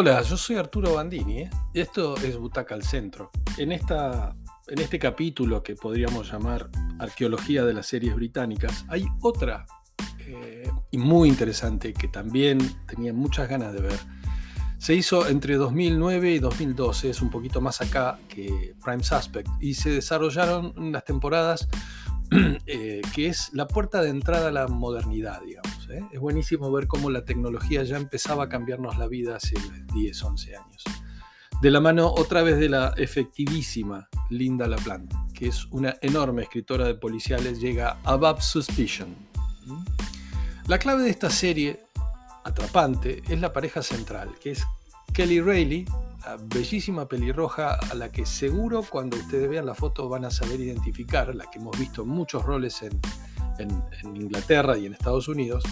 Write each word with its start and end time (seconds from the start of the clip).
Hola, 0.00 0.22
yo 0.22 0.36
soy 0.36 0.54
Arturo 0.54 0.94
Bandini 0.94 1.40
¿eh? 1.40 1.50
y 1.74 1.80
esto 1.80 2.16
es 2.18 2.36
Butaca 2.36 2.72
al 2.72 2.84
Centro. 2.84 3.32
En, 3.56 3.72
esta, 3.72 4.36
en 4.68 4.78
este 4.78 4.96
capítulo 4.96 5.60
que 5.60 5.74
podríamos 5.74 6.30
llamar 6.30 6.70
Arqueología 7.00 7.64
de 7.64 7.74
las 7.74 7.86
series 7.86 8.14
británicas, 8.14 8.84
hay 8.86 9.06
otra 9.22 9.66
eh, 10.20 10.70
muy 10.92 11.28
interesante 11.28 11.92
que 11.92 12.06
también 12.06 12.60
tenía 12.86 13.12
muchas 13.12 13.48
ganas 13.48 13.72
de 13.72 13.80
ver. 13.80 13.98
Se 14.78 14.94
hizo 14.94 15.26
entre 15.26 15.56
2009 15.56 16.30
y 16.30 16.38
2012, 16.38 17.10
es 17.10 17.20
un 17.20 17.30
poquito 17.30 17.60
más 17.60 17.80
acá 17.80 18.20
que 18.28 18.76
Prime 18.84 19.02
Suspect, 19.02 19.48
y 19.58 19.74
se 19.74 19.90
desarrollaron 19.90 20.74
unas 20.76 21.04
temporadas 21.04 21.66
eh, 22.66 23.02
que 23.14 23.26
es 23.26 23.50
la 23.52 23.66
puerta 23.66 24.02
de 24.02 24.10
entrada 24.10 24.48
a 24.48 24.52
la 24.52 24.68
modernidad, 24.68 25.40
digamos. 25.42 25.88
¿eh? 25.90 26.02
Es 26.12 26.20
buenísimo 26.20 26.70
ver 26.70 26.86
cómo 26.86 27.10
la 27.10 27.24
tecnología 27.24 27.82
ya 27.84 27.96
empezaba 27.96 28.44
a 28.44 28.48
cambiarnos 28.48 28.98
la 28.98 29.06
vida 29.06 29.36
hace 29.36 29.54
10, 29.94 30.22
11 30.22 30.56
años. 30.56 30.84
De 31.60 31.70
la 31.70 31.80
mano 31.80 32.12
otra 32.12 32.42
vez 32.42 32.58
de 32.58 32.68
la 32.68 32.94
efectivísima 32.96 34.08
Linda 34.30 34.66
LaPlante, 34.68 35.16
que 35.34 35.48
es 35.48 35.64
una 35.66 35.96
enorme 36.02 36.42
escritora 36.42 36.84
de 36.86 36.94
policiales, 36.94 37.60
llega 37.60 37.98
Above 38.04 38.40
Suspicion. 38.40 39.08
La 40.66 40.78
clave 40.78 41.02
de 41.02 41.10
esta 41.10 41.30
serie 41.30 41.80
atrapante 42.44 43.22
es 43.28 43.40
la 43.40 43.52
pareja 43.52 43.82
central, 43.82 44.34
que 44.40 44.52
es 44.52 44.64
Kelly 45.12 45.40
Rayleigh, 45.40 45.86
bellísima 46.36 47.08
pelirroja 47.08 47.74
a 47.74 47.94
la 47.94 48.10
que 48.10 48.26
seguro 48.26 48.84
cuando 48.88 49.16
ustedes 49.16 49.48
vean 49.48 49.66
la 49.66 49.74
foto 49.74 50.08
van 50.08 50.24
a 50.24 50.30
saber 50.30 50.60
identificar, 50.60 51.34
la 51.34 51.46
que 51.50 51.58
hemos 51.58 51.78
visto 51.78 52.02
en 52.02 52.08
muchos 52.08 52.44
roles 52.44 52.82
en, 52.82 53.00
Inglaterra 54.14 54.78
y 54.78 54.86
en 54.86 54.92
Estados 54.92 55.26
Unidos, 55.26 55.64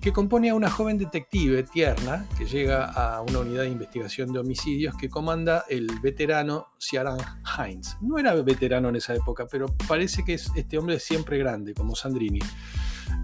que 0.00 0.12
compone 0.12 0.50
a 0.50 0.54
una 0.54 0.70
joven 0.70 0.98
detective 0.98 1.62
tierna 1.62 2.26
que 2.36 2.46
llega 2.46 2.86
a 2.86 3.20
una 3.20 3.40
unidad 3.40 3.62
de 3.62 3.68
investigación 3.68 4.32
de 4.32 4.40
homicidios 4.40 4.96
que 4.96 5.08
comanda 5.08 5.64
el 5.68 5.86
veterano 6.00 6.68
Ciaran 6.80 7.18
Hines. 7.56 7.96
No 8.00 8.18
era 8.18 8.34
veterano 8.34 8.88
en 8.88 8.96
esa 8.96 9.14
época, 9.14 9.46
pero 9.46 9.66
parece 9.86 10.24
que 10.24 10.34
es 10.34 10.50
este 10.56 10.78
hombre 10.78 10.98
siempre 10.98 11.38
grande, 11.38 11.74
como 11.74 11.94
Sandrini. 11.94 12.40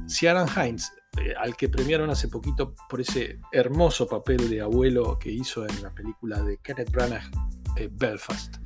Ciaran 0.07 0.49
Hines 0.49 0.93
eh, 1.19 1.35
al 1.39 1.57
que 1.57 1.69
premiaron 1.69 2.11
hace 2.11 2.29
poquito 2.29 2.75
por 2.89 3.01
ese 3.01 3.41
hermoso 3.53 4.07
papel 4.07 4.51
de 4.51 4.61
abuelo 4.61 5.19
que 5.19 5.31
hizo 5.31 5.67
en 5.67 5.83
la 5.83 5.95
película 5.95 6.43
de 6.43 6.59
Kenneth 6.59 6.91
Branagh, 6.91 7.31
eh, 7.77 7.89
Belfast. 7.91 8.57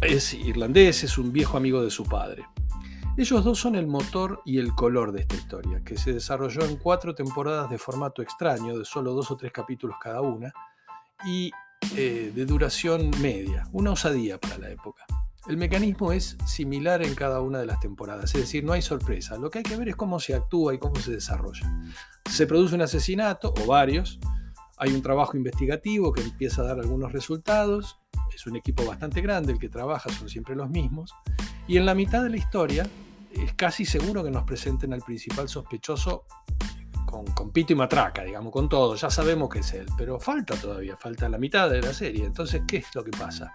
Es 0.00 0.34
irlandés, 0.34 1.04
es 1.04 1.16
un 1.16 1.32
viejo 1.32 1.56
amigo 1.56 1.82
de 1.82 1.90
su 1.90 2.04
padre. 2.04 2.44
Ellos 3.16 3.44
dos 3.44 3.60
son 3.60 3.76
el 3.76 3.86
motor 3.86 4.42
y 4.44 4.58
el 4.58 4.74
color 4.74 5.12
de 5.12 5.20
esta 5.20 5.36
historia, 5.36 5.82
que 5.84 5.96
se 5.96 6.12
desarrolló 6.12 6.64
en 6.64 6.76
cuatro 6.76 7.14
temporadas 7.14 7.70
de 7.70 7.78
formato 7.78 8.20
extraño, 8.20 8.76
de 8.76 8.84
solo 8.84 9.12
dos 9.12 9.30
o 9.30 9.36
tres 9.36 9.52
capítulos 9.52 9.96
cada 10.02 10.20
una, 10.20 10.52
y 11.24 11.50
eh, 11.96 12.32
de 12.34 12.44
duración 12.44 13.10
media, 13.22 13.68
una 13.72 13.92
osadía 13.92 14.38
para 14.38 14.58
la 14.58 14.68
época. 14.68 15.06
El 15.46 15.58
mecanismo 15.58 16.10
es 16.12 16.38
similar 16.46 17.02
en 17.02 17.14
cada 17.14 17.42
una 17.42 17.58
de 17.58 17.66
las 17.66 17.78
temporadas, 17.78 18.34
es 18.34 18.40
decir, 18.40 18.64
no 18.64 18.72
hay 18.72 18.80
sorpresa. 18.80 19.36
Lo 19.36 19.50
que 19.50 19.58
hay 19.58 19.64
que 19.64 19.76
ver 19.76 19.90
es 19.90 19.96
cómo 19.96 20.18
se 20.18 20.34
actúa 20.34 20.72
y 20.72 20.78
cómo 20.78 20.96
se 20.96 21.12
desarrolla. 21.12 21.70
Se 22.30 22.46
produce 22.46 22.74
un 22.74 22.80
asesinato 22.80 23.52
o 23.62 23.66
varios, 23.66 24.18
hay 24.78 24.94
un 24.94 25.02
trabajo 25.02 25.36
investigativo 25.36 26.14
que 26.14 26.22
empieza 26.22 26.62
a 26.62 26.64
dar 26.64 26.80
algunos 26.80 27.12
resultados, 27.12 28.00
es 28.34 28.46
un 28.46 28.56
equipo 28.56 28.86
bastante 28.86 29.20
grande 29.20 29.52
el 29.52 29.58
que 29.58 29.68
trabaja, 29.68 30.08
son 30.08 30.30
siempre 30.30 30.56
los 30.56 30.70
mismos, 30.70 31.12
y 31.68 31.76
en 31.76 31.84
la 31.84 31.94
mitad 31.94 32.22
de 32.22 32.30
la 32.30 32.38
historia 32.38 32.86
es 33.30 33.52
casi 33.52 33.84
seguro 33.84 34.24
que 34.24 34.30
nos 34.30 34.44
presenten 34.44 34.94
al 34.94 35.02
principal 35.02 35.48
sospechoso 35.50 36.24
con, 37.04 37.26
con, 37.26 37.50
pito 37.52 37.74
y 37.74 37.76
matraca, 37.76 38.24
digamos, 38.24 38.50
con 38.50 38.66
todo, 38.68 38.94
ya 38.94 39.10
sabemos 39.10 39.50
que 39.50 39.58
es 39.58 39.74
él, 39.74 39.86
pero 39.98 40.18
falta 40.18 40.56
todavía, 40.56 40.96
falta 40.96 41.28
la 41.28 41.36
mitad 41.36 41.68
de 41.68 41.82
la 41.82 41.92
serie, 41.92 42.24
entonces, 42.24 42.62
¿qué 42.66 42.78
es 42.78 42.94
lo 42.94 43.04
que 43.04 43.10
pasa? 43.10 43.54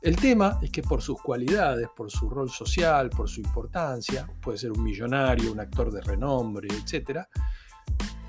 El 0.00 0.16
tema 0.16 0.58
es 0.62 0.70
que 0.70 0.82
por 0.82 1.02
sus 1.02 1.20
cualidades, 1.20 1.88
por 1.96 2.10
su 2.10 2.30
rol 2.30 2.50
social, 2.50 3.10
por 3.10 3.28
su 3.28 3.40
importancia, 3.40 4.28
puede 4.40 4.56
ser 4.56 4.70
un 4.70 4.82
millonario, 4.82 5.50
un 5.50 5.58
actor 5.58 5.90
de 5.90 6.00
renombre, 6.00 6.68
etc., 6.68 7.26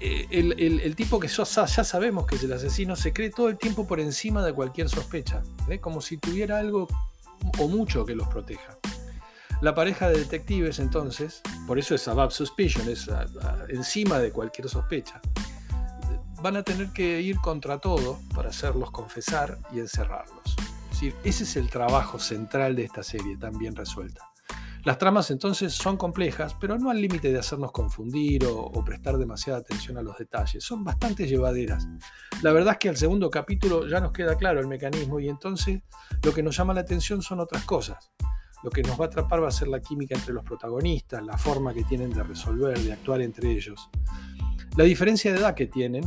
eh, 0.02 0.28
el, 0.32 0.96
tipo 0.96 1.20
que 1.20 1.28
ya 1.28 1.46
sabemos 1.46 2.26
que 2.26 2.36
es 2.36 2.44
el 2.44 2.54
asesino 2.54 2.96
se 2.96 3.12
cree 3.12 3.32
todo 3.32 3.50
el 3.50 3.58
tiempo 3.58 3.86
por 3.86 4.00
encima 4.00 4.44
de 4.46 4.54
cualquier 4.54 4.88
sospecha, 4.88 5.44
¿eh? 5.68 5.80
como 5.80 6.00
si 6.00 6.18
tuviera 6.18 6.58
algo 6.58 6.88
o 7.60 7.68
mucho 7.68 8.06
que 8.06 8.16
los 8.16 8.28
proteja. 8.30 8.78
La 9.62 9.76
pareja 9.76 10.08
de 10.08 10.20
detectives 10.20 10.80
entonces, 10.80 11.42
por 11.68 11.78
eso 11.78 11.96
es 11.96 12.08
above 12.08 12.32
suspicion, 12.32 12.88
es 12.88 13.10
encima 13.68 14.20
de 14.20 14.32
cualquier 14.32 14.70
sospecha, 14.70 15.20
van 16.42 16.56
a 16.56 16.64
tener 16.64 16.94
que 16.94 17.20
ir 17.20 17.36
contra 17.42 17.78
todo 17.80 18.20
para 18.34 18.50
hacerlos 18.50 18.92
confesar 18.92 19.60
y 19.74 19.80
encerrarlos 19.80 20.56
ese 21.24 21.44
es 21.44 21.56
el 21.56 21.70
trabajo 21.70 22.20
central 22.20 22.76
de 22.76 22.84
esta 22.84 23.04
serie, 23.04 23.38
tan 23.38 23.58
bien 23.58 23.76
resuelta. 23.76 24.30
Las 24.84 24.98
tramas 24.98 25.30
entonces 25.30 25.74
son 25.74 25.98
complejas, 25.98 26.56
pero 26.60 26.78
no 26.78 26.90
al 26.90 27.02
límite 27.02 27.32
de 27.32 27.40
hacernos 27.40 27.72
confundir 27.72 28.46
o, 28.46 28.84
prestar 28.84 29.18
demasiada 29.18 29.60
atención 29.60 29.98
a 29.98 30.02
los 30.02 30.18
detalles. 30.18 30.64
Son 30.64 30.84
bastante 30.84 31.28
llevaderas. 31.28 31.88
La 32.42 32.54
verdad 32.54 32.74
es 32.74 32.80
que 32.80 32.90
al 32.90 32.98
segundo 32.98 33.30
capítulo 33.30 33.88
ya 33.88 34.00
nos 34.00 34.14
queda 34.14 34.36
claro 34.36 34.60
el 34.60 34.68
mecanismo 34.68 35.20
y 35.20 35.28
entonces 35.28 35.82
lo 36.24 36.34
que 36.34 36.44
nos 36.44 36.56
llama 36.56 36.74
la 36.74 36.82
atención 36.82 37.22
son 37.22 37.42
otras 37.42 37.66
cosas. 37.66 38.12
Lo 38.64 38.70
que 38.70 38.82
nos 38.82 39.00
va 39.00 39.06
a 39.06 39.08
atrapar 39.08 39.44
va 39.44 39.50
a 39.50 39.52
ser 39.52 39.68
la 39.68 39.82
química 39.82 40.16
entre 40.16 40.34
los 40.34 40.44
protagonistas, 40.44 41.26
la 41.26 41.38
forma 41.38 41.74
que 41.74 41.84
tienen 41.84 42.12
de 42.12 42.24
resolver, 42.24 42.80
de 42.80 42.94
actuar 42.94 43.22
entre 43.22 43.52
ellos. 43.52 43.90
La 44.76 44.86
diferencia 44.86 45.32
de 45.32 45.40
edad 45.40 45.56
que 45.56 45.68
tienen, 45.68 46.04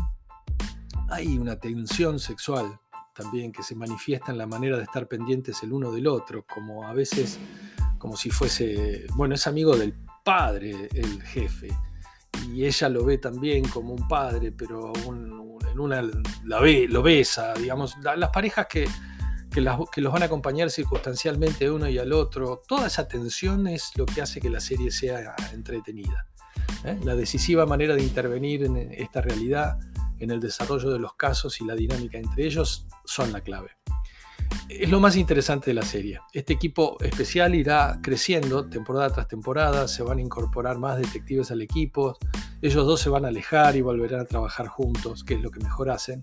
hay 1.08 1.38
una 1.38 1.56
tensión 1.56 2.18
sexual 2.18 2.78
también 3.12 3.52
que 3.52 3.62
se 3.62 3.74
manifiesta 3.74 4.32
en 4.32 4.38
la 4.38 4.46
manera 4.46 4.76
de 4.76 4.84
estar 4.84 5.06
pendientes 5.06 5.62
el 5.62 5.72
uno 5.72 5.92
del 5.92 6.06
otro, 6.06 6.44
como 6.46 6.86
a 6.86 6.92
veces 6.92 7.38
como 7.98 8.16
si 8.16 8.30
fuese, 8.30 9.06
bueno, 9.14 9.34
es 9.34 9.46
amigo 9.46 9.76
del 9.76 9.94
padre 10.24 10.88
el 10.92 11.22
jefe, 11.22 11.68
y 12.48 12.64
ella 12.64 12.88
lo 12.88 13.04
ve 13.04 13.18
también 13.18 13.68
como 13.68 13.92
un 13.94 14.08
padre, 14.08 14.52
pero 14.52 14.92
en 14.94 15.80
una 15.80 16.02
la 16.44 16.60
ve, 16.60 16.86
lo 16.88 17.02
besa, 17.02 17.54
digamos, 17.54 17.96
las 18.02 18.30
parejas 18.30 18.66
que, 18.68 18.88
que, 19.50 19.60
los 19.60 20.12
van 20.12 20.22
a 20.22 20.26
acompañar 20.26 20.70
circunstancialmente 20.70 21.70
uno 21.70 21.88
y 21.88 21.98
al 21.98 22.12
otro, 22.12 22.62
toda 22.66 22.86
esa 22.86 23.06
tensión 23.06 23.66
es 23.66 23.92
lo 23.96 24.06
que 24.06 24.22
hace 24.22 24.40
que 24.40 24.50
la 24.50 24.60
serie 24.60 24.90
sea 24.90 25.34
entretenida. 25.52 26.26
¿eh? 26.84 26.98
La 27.04 27.14
decisiva 27.14 27.66
manera 27.66 27.94
de 27.94 28.02
intervenir 28.02 28.64
en 28.64 28.76
esta 28.76 29.20
realidad 29.20 29.78
en 30.22 30.30
el 30.30 30.40
desarrollo 30.40 30.90
de 30.90 30.98
los 30.98 31.14
casos 31.14 31.60
y 31.60 31.64
la 31.64 31.74
dinámica 31.74 32.16
entre 32.16 32.46
ellos 32.46 32.86
son 33.04 33.32
la 33.32 33.40
clave. 33.40 33.70
Es 34.68 34.88
lo 34.88 35.00
más 35.00 35.16
interesante 35.16 35.70
de 35.70 35.74
la 35.74 35.82
serie. 35.82 36.20
Este 36.32 36.52
equipo 36.52 36.96
especial 37.00 37.54
irá 37.54 37.98
creciendo 38.02 38.68
temporada 38.68 39.10
tras 39.10 39.28
temporada, 39.28 39.88
se 39.88 40.02
van 40.02 40.18
a 40.18 40.22
incorporar 40.22 40.78
más 40.78 40.98
detectives 40.98 41.50
al 41.50 41.60
equipo, 41.60 42.16
ellos 42.60 42.86
dos 42.86 43.00
se 43.00 43.10
van 43.10 43.24
a 43.24 43.28
alejar 43.28 43.76
y 43.76 43.80
volverán 43.80 44.20
a 44.20 44.24
trabajar 44.24 44.68
juntos, 44.68 45.24
que 45.24 45.34
es 45.34 45.40
lo 45.40 45.50
que 45.50 45.60
mejor 45.60 45.90
hacen. 45.90 46.22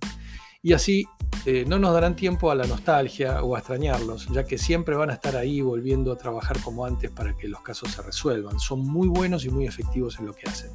Y 0.61 0.73
así 0.73 1.05
eh, 1.45 1.65
no 1.67 1.79
nos 1.79 1.93
darán 1.93 2.15
tiempo 2.15 2.51
a 2.51 2.55
la 2.55 2.65
nostalgia 2.65 3.43
o 3.43 3.55
a 3.55 3.59
extrañarlos, 3.59 4.27
ya 4.29 4.45
que 4.45 4.57
siempre 4.57 4.95
van 4.95 5.09
a 5.09 5.13
estar 5.13 5.35
ahí 5.35 5.61
volviendo 5.61 6.11
a 6.11 6.17
trabajar 6.17 6.61
como 6.61 6.85
antes 6.85 7.11
para 7.11 7.35
que 7.35 7.47
los 7.47 7.61
casos 7.61 7.91
se 7.91 8.01
resuelvan. 8.01 8.59
Son 8.59 8.79
muy 8.79 9.07
buenos 9.07 9.45
y 9.45 9.49
muy 9.49 9.65
efectivos 9.65 10.19
en 10.19 10.25
lo 10.25 10.33
que 10.33 10.49
hacen. 10.49 10.71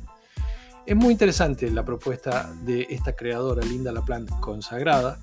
Es 0.86 0.94
muy 0.94 1.12
interesante 1.12 1.70
la 1.70 1.82
propuesta 1.82 2.52
de 2.62 2.86
esta 2.90 3.16
creadora, 3.16 3.64
Linda 3.64 3.90
LaPlante, 3.90 4.34
consagrada, 4.40 5.18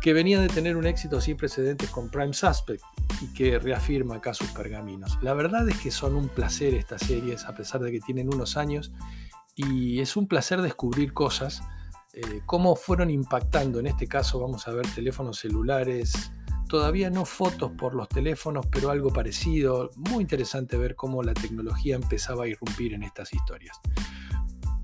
que 0.00 0.12
venía 0.12 0.40
de 0.40 0.46
tener 0.46 0.76
un 0.76 0.86
éxito 0.86 1.20
sin 1.20 1.36
precedentes 1.36 1.90
con 1.90 2.10
Prime 2.10 2.32
Suspect 2.32 2.84
y 3.20 3.32
que 3.32 3.58
reafirma 3.58 4.16
acá 4.16 4.34
sus 4.34 4.52
pergaminos. 4.52 5.18
La 5.20 5.34
verdad 5.34 5.68
es 5.68 5.76
que 5.78 5.90
son 5.90 6.14
un 6.14 6.28
placer 6.28 6.74
estas 6.74 7.02
series, 7.02 7.44
a 7.46 7.56
pesar 7.56 7.80
de 7.80 7.90
que 7.90 7.98
tienen 7.98 8.32
unos 8.32 8.56
años, 8.56 8.92
y 9.56 9.98
es 9.98 10.16
un 10.16 10.28
placer 10.28 10.62
descubrir 10.62 11.12
cosas, 11.12 11.60
eh, 12.12 12.42
cómo 12.46 12.76
fueron 12.76 13.10
impactando. 13.10 13.80
En 13.80 13.88
este 13.88 14.06
caso 14.06 14.38
vamos 14.38 14.68
a 14.68 14.72
ver 14.72 14.86
teléfonos 14.94 15.40
celulares, 15.40 16.30
todavía 16.68 17.10
no 17.10 17.24
fotos 17.24 17.72
por 17.72 17.96
los 17.96 18.08
teléfonos, 18.08 18.64
pero 18.68 18.90
algo 18.90 19.12
parecido. 19.12 19.90
Muy 19.96 20.22
interesante 20.22 20.76
ver 20.76 20.94
cómo 20.94 21.24
la 21.24 21.34
tecnología 21.34 21.96
empezaba 21.96 22.44
a 22.44 22.46
irrumpir 22.46 22.94
en 22.94 23.02
estas 23.02 23.32
historias. 23.34 23.80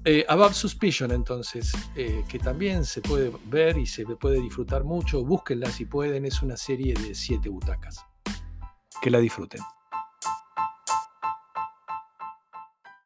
Eh, 0.09 0.25
Above 0.29 0.55
Suspicion, 0.55 1.11
entonces, 1.11 1.73
eh, 1.97 2.25
que 2.29 2.39
también 2.39 2.85
se 2.85 3.01
puede 3.01 3.33
ver 3.47 3.77
y 3.77 3.87
se 3.87 4.05
puede 4.05 4.41
disfrutar 4.41 4.85
mucho. 4.85 5.25
Búsquenla 5.25 5.69
si 5.69 5.85
pueden, 5.85 6.25
es 6.25 6.43
una 6.43 6.57
serie 6.57 6.95
de 6.95 7.13
siete 7.13 7.49
butacas. 7.49 8.07
Que 9.03 9.11
la 9.11 9.19
disfruten. 9.19 9.61